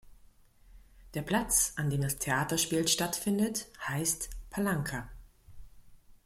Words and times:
Der 1.13 1.21
Platz, 1.21 1.73
an 1.75 1.91
dem 1.91 2.01
das 2.01 2.17
Theaterspiel 2.17 2.87
stattfindet, 2.87 3.67
heißt 3.87 4.31
"palanka". 4.49 5.07